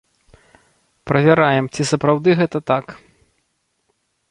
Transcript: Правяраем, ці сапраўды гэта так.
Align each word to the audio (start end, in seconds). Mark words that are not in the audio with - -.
Правяраем, 1.09 1.65
ці 1.75 1.81
сапраўды 1.91 2.29
гэта 2.41 2.57
так. 2.73 2.85